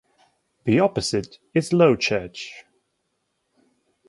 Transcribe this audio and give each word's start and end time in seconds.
The 0.63 0.79
opposite 0.79 1.37
is 1.53 1.71
low 1.73 1.95
church. 1.95 2.65